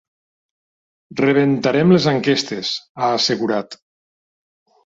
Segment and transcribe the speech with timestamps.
[1.19, 3.79] Rebentarem les enquestes, ha assegurat.